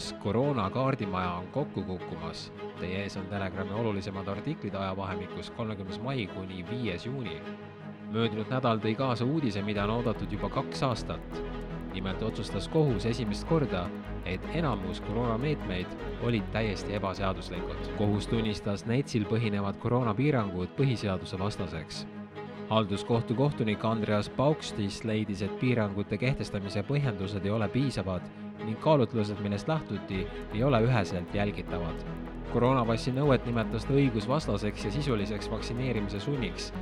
kas 0.00 0.12
koroona 0.12 0.70
kaardimaja 0.70 1.32
on 1.32 1.46
kokku 1.46 1.82
kukkumas? 1.82 2.52
Teie 2.78 3.02
ees 3.02 3.16
on 3.16 3.26
Telegrami 3.26 3.72
olulisemad 3.72 4.28
artiklid 4.28 4.74
ajavahemikus 4.74 5.50
kolmekümnes 5.50 6.00
mai 6.00 6.26
kuni 6.26 6.64
viies 6.70 7.06
juuni. 7.06 7.42
möödunud 8.12 8.48
nädal 8.48 8.80
tõi 8.80 8.94
kaasa 8.96 9.24
uudise, 9.24 9.62
mida 9.62 9.84
on 9.84 9.90
oodatud 9.90 10.32
juba 10.32 10.48
kaks 10.48 10.82
aastat. 10.82 11.42
nimelt 11.92 12.22
otsustas 12.22 12.68
kohus 12.68 13.06
esimest 13.06 13.48
korda, 13.48 13.90
et 14.24 14.40
enamus 14.54 15.00
koroonameetmeid 15.00 15.86
olid 16.22 16.48
täiesti 16.52 16.94
ebaseaduslikud. 16.94 17.92
kohus 17.98 18.26
tunnistas 18.26 18.86
NETS-il 18.86 19.24
põhinevad 19.24 19.76
koroonapiirangud 19.78 20.68
põhiseaduse 20.80 21.38
vastaseks 21.38 22.06
halduskohtu 22.70 23.34
kohtunik 23.34 23.84
Andreas 23.84 24.30
Paukstis 24.30 25.04
leidis, 25.04 25.42
et 25.42 25.58
piirangute 25.58 26.18
kehtestamise 26.18 26.82
põhjendused 26.82 27.44
ei 27.44 27.50
ole 27.50 27.68
piisavad 27.68 28.22
ning 28.64 28.80
kaalutlused, 28.80 29.40
millest 29.40 29.68
lähtuti, 29.68 30.26
ei 30.54 30.64
ole 30.64 30.82
üheselt 30.86 31.34
jälgitavad. 31.34 32.04
koroonapassi 32.52 33.12
nõuet 33.14 33.44
nimetas 33.46 33.84
ta 33.86 33.94
õigusvastaseks 33.94 34.84
ja 34.84 34.90
sisuliseks 34.90 35.50
vaktsineerimise 35.50 36.20
sunniks 36.20 36.72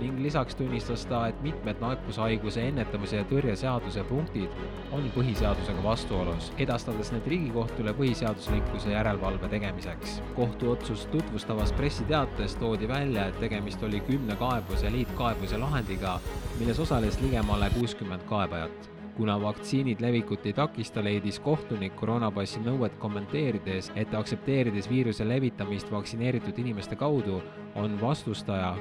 ning 0.00 0.18
lisaks 0.20 0.54
tunnistas 0.54 1.06
ta, 1.06 1.26
et 1.30 1.42
mitmed 1.42 1.80
nakkushaiguse 1.80 2.64
ennetamise 2.68 3.20
ja 3.20 3.26
tõrje 3.30 3.54
seaduse 3.56 4.04
punktid 4.08 4.52
on 4.96 5.06
põhiseadusega 5.14 5.84
vastuolus, 5.84 6.50
edastades 6.62 7.12
need 7.14 7.28
Riigikohtule 7.32 7.94
põhiseaduslikkuse 7.96 8.92
järelevalve 8.92 9.48
tegemiseks. 9.52 10.20
kohtuotsust 10.34 11.10
tutvustavas 11.10 11.72
pressiteates 11.72 12.56
toodi 12.56 12.88
välja, 12.88 13.26
et 13.26 13.40
tegemist 13.40 13.82
oli 13.82 14.00
kümne 14.00 14.36
kaebuse 14.36 14.92
liitkaebuse 14.92 15.58
lahendiga, 15.58 16.20
milles 16.58 16.80
osales 16.80 17.20
ligemale 17.20 17.70
kuuskümmend 17.78 18.28
kaebajat 18.28 18.95
kuna 19.16 19.40
vaktsiinid 19.42 20.00
levikut 20.00 20.46
ei 20.46 20.52
takista, 20.52 21.04
leidis 21.04 21.40
kohtunik 21.40 21.96
koroonapassi 21.96 22.60
nõuet 22.60 22.98
kommenteerides, 23.00 23.92
et 23.96 24.14
aktsepteerides 24.14 24.90
viiruse 24.90 25.28
levitamist 25.28 25.90
vaktsineeritud 25.92 26.58
inimeste 26.58 26.96
kaudu, 26.96 27.40
on 27.74 28.00
vastustaja 28.00 28.74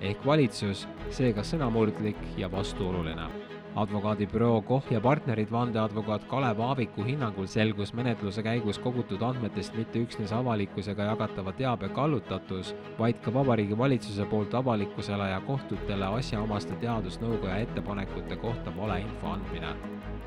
ehk 0.00 0.26
valitsus 0.26 0.86
seega 1.10 1.44
sõnamurdlik 1.46 2.18
ja 2.36 2.50
vastuoluline. 2.52 3.30
Advokaadibüroo 3.76 4.62
Koh 4.62 4.84
ja 4.90 5.00
partnerid 5.00 5.50
vandeadvokaat 5.52 6.24
Kalev 6.24 6.60
Aaviku 6.60 7.04
hinnangul 7.04 7.46
selgus 7.46 7.92
menetluse 7.92 8.42
käigus 8.42 8.78
kogutud 8.78 9.22
andmetest 9.22 9.76
mitte 9.76 10.00
üksnes 10.00 10.32
avalikkusega 10.32 11.10
jagatava 11.10 11.52
teabe 11.52 11.88
kallutatus, 11.88 12.74
vaid 12.98 13.20
ka 13.24 13.34
Vabariigi 13.34 13.78
Valitsuse 13.78 14.24
poolt 14.30 14.54
avalikkusele 14.54 15.28
ja 15.30 15.40
kohtutele 15.40 16.08
asjaomaste 16.20 16.80
teadusnõukoja 16.80 17.60
ettepanekute 17.66 18.36
kohta 18.36 18.76
valeinfo 18.76 19.36
andmine 19.36 19.76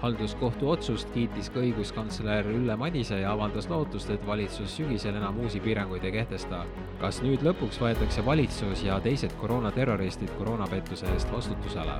halduskohtu 0.01 0.69
otsust 0.71 1.09
kiitis 1.11 1.49
ka 1.51 1.59
õiguskantsler 1.59 2.47
Ülle 2.53 2.75
Madise 2.79 3.19
ja 3.19 3.33
avaldas 3.35 3.67
lootust, 3.69 4.09
et 4.13 4.25
valitsus 4.27 4.77
sügisel 4.79 5.17
enam 5.19 5.41
uusi 5.43 5.59
piiranguid 5.59 6.07
ei 6.07 6.15
kehtesta. 6.19 6.63
kas 7.01 7.21
nüüd 7.23 7.43
lõpuks 7.43 7.81
võetakse 7.83 8.25
valitsus 8.25 8.83
ja 8.83 8.99
teised 9.03 9.35
koroonaterroristid 9.41 10.31
koroonapettuse 10.37 11.07
eest 11.13 11.31
vastutusele? 11.31 11.99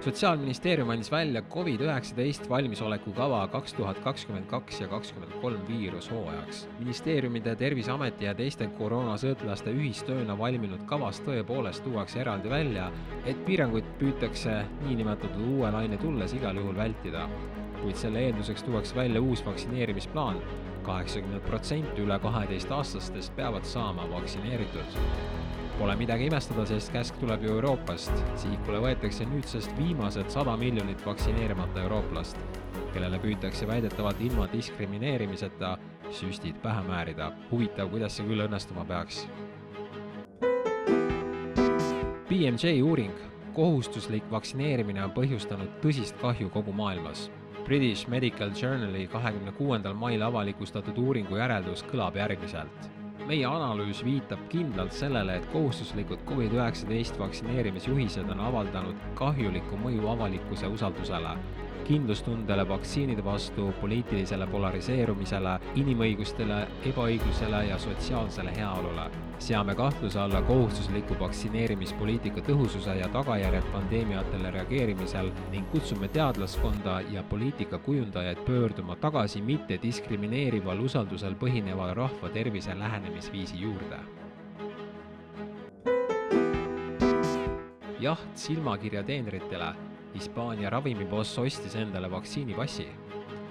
Sotsiaalministeerium 0.00 0.88
andis 0.90 1.10
välja 1.12 1.42
Covid-19 1.50 2.48
valmisoleku 2.48 3.12
kava 3.12 3.48
kaks 3.48 3.74
tuhat 3.74 3.98
kakskümmend 3.98 4.46
kaks 4.46 4.80
ja 4.80 4.88
kakskümmend 4.88 5.32
kolm 5.42 5.60
viirushooajaks. 5.68 6.68
ministeeriumide, 6.78 7.56
Terviseameti 7.56 8.24
ja 8.24 8.34
teiste 8.34 8.66
koroonasõltlaste 8.78 9.74
ühistööna 9.76 10.38
valminud 10.38 10.86
kavas 10.88 11.20
tõepoolest 11.26 11.84
tuuakse 11.84 12.20
eraldi 12.20 12.50
välja, 12.50 12.88
et 13.26 13.44
piiranguid 13.44 13.84
püütakse 14.00 14.62
niinimetatud 14.86 15.44
uue 15.58 15.70
laine 15.70 16.00
tulles 16.00 16.32
igal 16.32 16.56
juhul 16.56 16.76
vältida. 16.76 17.28
kuid 17.82 17.96
selle 17.96 18.20
eelduseks 18.20 18.62
tuuakse 18.62 18.96
välja 18.96 19.20
uus 19.20 19.44
vaktsineerimisplaan, 19.44 20.36
kaheksakümmend 20.86 21.46
protsenti 21.46 22.02
üle 22.02 22.18
kaheteistaastastest 22.18 23.36
peavad 23.36 23.64
saama 23.64 24.08
vaktsineeritud 24.10 24.98
Pole 25.80 25.94
midagi 25.96 26.26
imestada, 26.28 26.66
sest 26.68 26.90
käsk 26.92 27.16
tuleb 27.22 27.40
ju 27.40 27.54
Euroopast. 27.54 28.12
sihikule 28.36 28.82
võetakse 28.84 29.24
nüüdsest 29.24 29.72
viimased 29.78 30.28
sada 30.28 30.52
miljonit 30.60 31.00
vaktsineerimata 31.06 31.80
eurooplast, 31.80 32.36
kellele 32.92 33.16
püütakse 33.22 33.68
väidetavalt 33.68 34.20
ilma 34.20 34.44
diskrimineerimiseta 34.52 35.78
süstid 36.10 36.60
pähe 36.60 36.84
määrida. 36.84 37.32
huvitav, 37.50 37.88
kuidas 37.88 38.16
see 38.16 38.28
küll 38.28 38.44
õnnestuma 38.44 38.84
peaks. 38.84 39.24
BMJ 42.28 42.82
uuring, 42.82 43.16
kohustuslik 43.56 44.30
vaktsineerimine 44.30 45.04
on 45.04 45.16
põhjustanud 45.16 45.80
tõsist 45.80 46.20
kahju 46.20 46.50
kogu 46.50 46.72
maailmas 46.72 47.30
British 47.70 48.08
Medical 48.08 48.50
Journali 48.62 49.06
kahekümne 49.06 49.52
kuuendal 49.52 49.92
mail 49.94 50.22
avalikustatud 50.26 50.96
uuringu 50.98 51.36
järeldus 51.38 51.84
kõlab 51.86 52.16
järgmiselt. 52.18 52.88
Meie 53.28 53.46
analüüs 53.46 54.00
viitab 54.02 54.42
kindlalt 54.50 54.90
sellele, 54.90 55.36
et 55.38 55.46
kohustuslikud 55.52 56.24
Covid-19 56.26 57.22
vaktsineerimisjuhised 57.22 58.34
on 58.34 58.42
avaldanud 58.48 59.06
kahjulikku 59.22 59.78
mõju 59.84 60.10
avalikkuse 60.16 60.66
usaldusele 60.66 61.36
kindlustundele 61.84 62.68
vaktsiinide 62.68 63.24
vastu, 63.24 63.72
poliitilisele 63.80 64.46
polariseerumisele, 64.46 65.56
inimõigustele, 65.80 66.60
ebaõiglusele 66.92 67.64
ja 67.68 67.78
sotsiaalsele 67.78 68.56
heaolule. 68.56 69.10
seame 69.40 69.74
kahtluse 69.74 70.18
alla 70.20 70.42
kohustusliku 70.42 71.16
vaktsineerimispoliitika 71.20 72.40
tõhususe 72.44 72.96
ja 72.98 73.08
tagajärjed 73.08 73.64
pandeemiatele 73.72 74.50
reageerimisel 74.50 75.30
ning 75.50 75.70
kutsume 75.72 76.08
teadlaskonda 76.08 77.00
ja 77.10 77.22
poliitikakujundajaid 77.22 78.44
pöörduma 78.46 78.96
tagasi 78.96 79.40
mittediskrimineerival 79.40 80.80
usaldusel 80.80 81.34
põhineva 81.34 81.94
rahva 81.94 82.28
tervise 82.28 82.78
lähenemisviisi 82.78 83.60
juurde 83.60 84.00
jaht 88.00 88.36
silmakirjateenritele 88.36 89.89
Hispaania 90.14 90.70
ravimiboss 90.70 91.38
ostis 91.38 91.76
endale 91.76 92.10
vaktsiinipassi. 92.10 92.88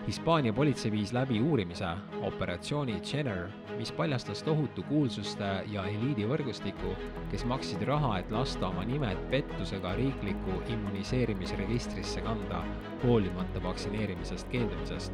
Hispaania 0.08 0.54
politsei 0.54 0.92
viis 0.92 1.14
läbi 1.14 1.40
uurimise, 1.42 1.88
operatsiooni 2.22 3.02
Jenner, 3.14 3.48
mis 3.78 3.92
paljastas 3.92 4.42
tohutu 4.44 4.84
kuulsuste 4.84 5.50
ja 5.72 5.84
eliidivõrgustiku, 5.88 6.96
kes 7.32 7.46
maksid 7.46 7.84
raha, 7.88 8.18
et 8.20 8.32
lasta 8.32 8.68
oma 8.68 8.84
nimed 8.90 9.22
pettusega 9.32 9.94
riiklikku 9.96 10.60
immuniseerimisregistrisse 10.74 12.24
kanda, 12.26 12.64
hoolimata 13.04 13.64
vaktsineerimisest 13.64 14.50
keeldumisest. 14.52 15.14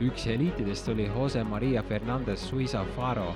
üks 0.00 0.26
eliitidest 0.26 0.88
oli 0.88 1.10
Jose 1.16 1.44
Maria 1.44 1.82
Fernandez 1.82 2.40
Suiza 2.50 2.84
Faro, 2.96 3.34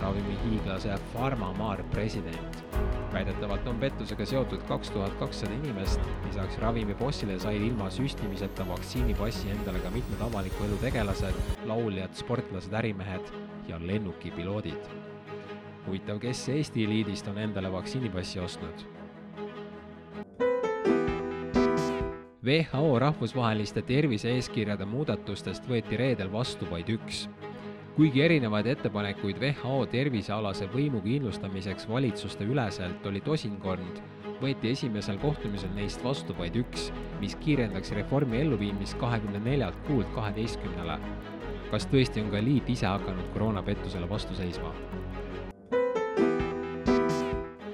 ravimihiiglase 0.00 0.98
Pharmamar 1.12 1.82
president 1.90 2.66
väidetavalt 3.16 3.66
on 3.66 3.78
pettusega 3.80 4.26
seotud 4.28 4.64
kaks 4.68 4.90
tuhat 4.92 5.14
kakssada 5.16 5.54
inimest, 5.54 6.00
lisaks 6.26 6.58
ravimibossile 6.60 7.38
said 7.40 7.62
ilma 7.64 7.88
süstimiseta 7.90 8.66
vaktsiinipassi 8.68 9.50
endale 9.54 9.80
ka 9.80 9.90
mitmed 9.94 10.20
avaliku 10.26 10.66
elu 10.66 10.76
tegelased, 10.82 11.38
lauljad, 11.64 12.12
sportlased, 12.14 12.76
ärimehed 12.76 13.32
ja 13.68 13.80
lennukipiloodid. 13.80 14.92
huvitav, 15.86 16.18
kes 16.20 16.48
Eesti 16.48 16.84
eliidist 16.84 17.28
on 17.28 17.38
endale 17.38 17.72
vaktsiinipassi 17.72 18.40
ostnud? 18.40 18.84
WHO 22.44 22.98
rahvusvaheliste 22.98 23.82
tervise-eeskirjade 23.82 24.84
muudatustest 24.84 25.64
võeti 25.68 25.96
reedel 25.96 26.32
vastu 26.32 26.68
vaid 26.70 26.92
üks 26.98 27.28
kuigi 27.96 28.20
erinevaid 28.20 28.66
ettepanekuid 28.68 29.38
WHO 29.40 29.86
tervisealase 29.88 30.66
võimu 30.68 30.98
kindlustamiseks 31.00 31.86
valitsuste 31.88 32.44
üleselt 32.44 33.06
oli 33.08 33.22
tosinkond, 33.24 34.02
võeti 34.42 34.74
esimesel 34.74 35.16
kohtumisel 35.22 35.72
neist 35.72 36.04
vastu 36.04 36.36
vaid 36.36 36.58
üks, 36.60 36.90
mis 37.22 37.38
kiirendaks 37.40 37.94
reformi 37.96 38.42
elluviimist 38.42 38.98
kahekümne 39.00 39.40
neljalt 39.40 39.80
kuult 39.88 40.12
kaheteistkümnele. 40.18 40.98
kas 41.70 41.88
tõesti 41.88 42.20
on 42.22 42.30
ka 42.30 42.44
liit 42.44 42.68
ise 42.68 42.86
hakanud 42.86 43.32
koroonapettusele 43.32 44.08
vastu 44.08 44.34
seisma? 44.34 44.74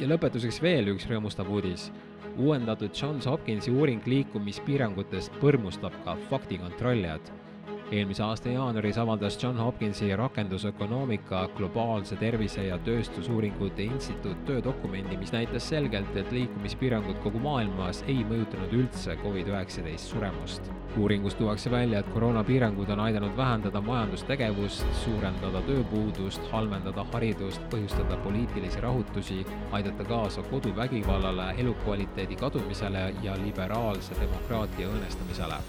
ja 0.01 0.07
lõpetuseks 0.07 0.63
veel 0.63 0.95
üks 0.95 1.11
rõõmustav 1.11 1.51
uudis. 1.51 1.91
uuendatud 2.39 2.95
Johns 2.95 3.27
Hopkinsi 3.27 3.71
uuring 3.71 4.07
liikumispiirangutest 4.07 5.35
põrmustab 5.43 6.05
ka 6.05 6.17
faktikontrollijad 6.31 7.43
eelmise 7.93 8.23
aasta 8.23 8.49
jaanuaris 8.49 8.99
avaldas 8.99 9.43
John 9.43 9.57
Hopkinsi 9.57 10.17
rakendusökonoomika 10.17 11.49
globaalse 11.57 12.17
tervise 12.17 12.65
ja 12.65 12.79
tööstusuuringute 12.79 13.83
instituut 13.85 14.45
töödokumendi, 14.49 15.17
mis 15.21 15.33
näitas 15.33 15.69
selgelt, 15.69 16.17
et 16.17 16.33
liikumispiirangud 16.33 17.21
kogu 17.25 17.43
maailmas 17.45 18.01
ei 18.09 18.25
mõjutanud 18.25 18.73
üldse 18.79 19.19
Covid-19 19.25 19.99
suremust. 19.99 20.73
uuringus 20.97 21.35
tuuakse 21.35 21.71
välja, 21.71 21.99
et 21.99 22.09
koroonapiirangud 22.13 22.89
on 22.93 23.01
aidanud 23.01 23.37
vähendada 23.37 23.81
majandustegevust, 23.81 24.85
suurendada 25.05 25.63
tööpuudust, 25.69 26.51
halvendada 26.53 27.05
haridust, 27.13 27.63
põhjustada 27.73 28.17
poliitilisi 28.25 28.81
rahutusi, 28.81 29.47
aidata 29.73 30.05
kaasa 30.05 30.43
koduvägivallale, 30.43 31.55
elukvaliteedi 31.59 32.37
kadumisele 32.37 33.15
ja 33.23 33.37
liberaalse 33.45 34.21
demokraatia 34.21 34.89
õõnestamisele 34.89 35.61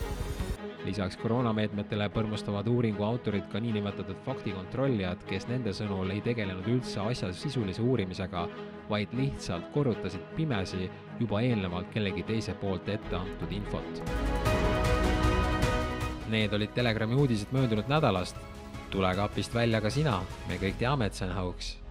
lisaks 0.85 1.17
koroonameetmetele 1.17 2.09
põrmustavad 2.13 2.67
uuringu 2.67 3.03
autorid 3.03 3.47
ka 3.51 3.59
niinimetatud 3.63 4.19
faktikontrollijad, 4.25 5.23
kes 5.29 5.47
nende 5.47 5.73
sõnul 5.75 6.11
ei 6.13 6.21
tegelenud 6.25 6.67
üldse 6.75 7.01
asja 7.03 7.31
sisulise 7.33 7.81
uurimisega, 7.81 8.47
vaid 8.89 9.13
lihtsalt 9.17 9.69
korrutasid 9.75 10.23
pimesi 10.37 10.89
juba 11.19 11.41
eelnevalt 11.41 11.91
kellegi 11.93 12.23
teise 12.27 12.55
poolt 12.59 12.89
ette 12.89 13.15
antud 13.15 13.51
infot. 13.51 14.03
Need 16.33 16.53
olid 16.53 16.73
Telegrami 16.73 17.15
uudised 17.15 17.53
möödunud 17.53 17.87
nädalast. 17.87 18.35
tule 18.93 19.15
kapist 19.15 19.53
välja 19.53 19.81
ka 19.81 19.89
sina, 19.89 20.21
me 20.47 20.57
kõik 20.61 20.77
teame, 20.77 21.05
et 21.05 21.13
see 21.17 21.25
on 21.25 21.33
hauks 21.33 21.82